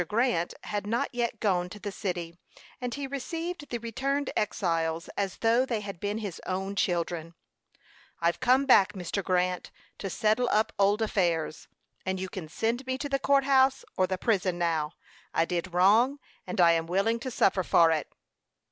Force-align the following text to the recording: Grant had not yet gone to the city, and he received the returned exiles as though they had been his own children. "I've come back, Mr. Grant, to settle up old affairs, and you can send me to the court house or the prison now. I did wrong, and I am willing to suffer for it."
Grant 0.07 0.55
had 0.63 0.87
not 0.87 1.13
yet 1.13 1.39
gone 1.39 1.69
to 1.69 1.77
the 1.79 1.91
city, 1.91 2.35
and 2.81 2.91
he 2.95 3.05
received 3.05 3.69
the 3.69 3.77
returned 3.77 4.31
exiles 4.35 5.09
as 5.15 5.37
though 5.37 5.63
they 5.63 5.81
had 5.81 5.99
been 5.99 6.17
his 6.17 6.41
own 6.47 6.75
children. 6.75 7.35
"I've 8.19 8.39
come 8.39 8.65
back, 8.65 8.93
Mr. 8.93 9.23
Grant, 9.23 9.69
to 9.99 10.09
settle 10.09 10.49
up 10.51 10.73
old 10.79 11.03
affairs, 11.03 11.67
and 12.03 12.19
you 12.19 12.29
can 12.29 12.49
send 12.49 12.87
me 12.87 12.97
to 12.97 13.09
the 13.09 13.19
court 13.19 13.43
house 13.43 13.85
or 13.95 14.07
the 14.07 14.17
prison 14.17 14.57
now. 14.57 14.93
I 15.35 15.45
did 15.45 15.71
wrong, 15.71 16.17
and 16.47 16.59
I 16.59 16.71
am 16.71 16.87
willing 16.87 17.19
to 17.19 17.29
suffer 17.29 17.61
for 17.61 17.91
it." 17.91 18.07